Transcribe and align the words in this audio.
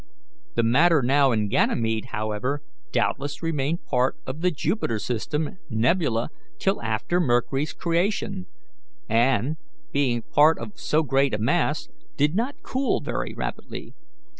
The 0.55 0.63
matter 0.63 1.03
now 1.03 1.31
in 1.31 1.47
Ganymede, 1.47 2.05
however, 2.05 2.63
doubtless 2.91 3.43
remained 3.43 3.83
part 3.85 4.17
of 4.25 4.41
the 4.41 4.49
Jupiter 4.49 4.97
system 4.97 5.59
nebula 5.69 6.31
till 6.57 6.81
after 6.81 7.19
Mercury's 7.19 7.71
creation, 7.73 8.47
and, 9.07 9.57
being 9.91 10.23
part 10.23 10.57
of 10.57 10.71
so 10.79 11.03
great 11.03 11.35
a 11.35 11.39
mass, 11.39 11.87
did 12.17 12.33
not 12.33 12.63
cool 12.63 12.99
very 13.01 13.35
rapidly. 13.37 13.93